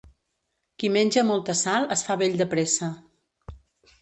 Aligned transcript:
Qui 0.83 0.89
menja 0.95 1.23
molta 1.31 1.55
sal 1.59 1.85
es 1.97 2.03
fa 2.09 2.17
vell 2.23 2.39
de 2.41 2.49
pressa. 2.55 2.91